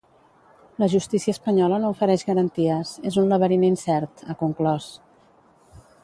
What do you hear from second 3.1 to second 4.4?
un ‘laberint incert’, ha